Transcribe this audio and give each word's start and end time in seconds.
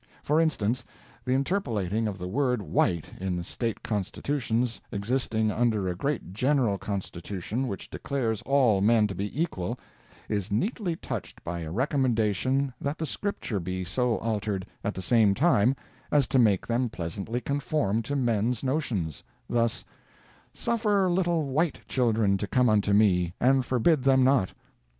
For 0.23 0.41
instance, 0.41 0.83
the 1.25 1.33
interpolating 1.35 2.07
of 2.07 2.17
the 2.17 2.27
word 2.27 2.59
white 2.63 3.05
in 3.19 3.43
State 3.43 3.83
Constitutions 3.83 4.81
existing 4.91 5.51
under 5.51 5.87
a 5.87 5.95
great 5.95 6.33
general 6.33 6.79
Constitution 6.79 7.67
which 7.67 7.87
declares 7.87 8.41
all 8.41 8.81
men 8.81 9.05
to 9.05 9.13
be 9.13 9.29
equal, 9.39 9.77
is 10.27 10.51
neatly 10.51 10.95
touched 10.95 11.43
by 11.43 11.59
a 11.59 11.71
recommendation 11.71 12.73
that 12.81 12.97
the 12.97 13.05
Scriptures 13.05 13.61
be 13.61 13.85
so 13.85 14.17
altered, 14.17 14.65
at 14.83 14.95
the 14.95 15.03
same 15.03 15.35
time, 15.35 15.75
as 16.11 16.25
to 16.29 16.39
make 16.39 16.65
them 16.65 16.89
pleasantly 16.89 17.39
conform 17.39 18.01
to 18.01 18.15
men's 18.15 18.63
notions—thus: 18.63 19.85
"Suffer 20.51 21.11
little 21.11 21.43
white 21.45 21.79
children 21.87 22.39
to 22.39 22.47
come 22.47 22.69
unto 22.69 22.91
me, 22.91 23.35
and 23.39 23.63
forbid 23.65 24.01
them 24.03 24.23
not!" 24.23 24.53